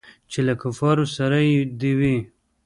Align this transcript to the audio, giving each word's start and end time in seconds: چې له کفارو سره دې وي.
چې 0.31 0.39
له 0.47 0.53
کفارو 0.61 1.05
سره 1.17 1.35
دې 1.79 1.91
وي. 1.99 2.17